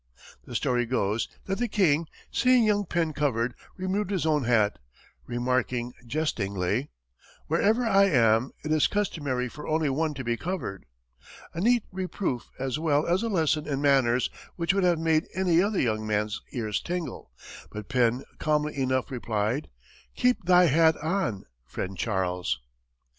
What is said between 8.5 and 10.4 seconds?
it is customary for only one to be